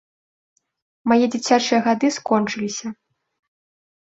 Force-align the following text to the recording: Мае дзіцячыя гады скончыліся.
Мае 1.11 1.25
дзіцячыя 1.35 1.79
гады 1.89 2.07
скончыліся. 2.17 2.87